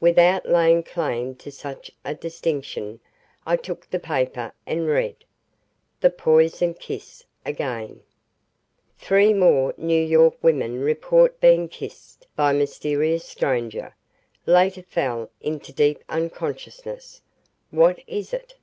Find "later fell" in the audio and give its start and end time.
14.46-15.28